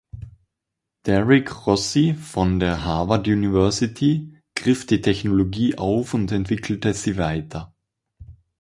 Derrick 1.05 1.47
Rossi 1.67 2.15
von 2.15 2.59
der 2.59 2.83
Harvard 2.83 3.27
University 3.27 4.33
griff 4.55 4.87
die 4.87 4.99
Technologie 4.99 5.77
auf 5.77 6.15
und 6.15 6.31
entwickelte 6.31 6.95
sie 6.95 7.17
weiter. 7.19 7.75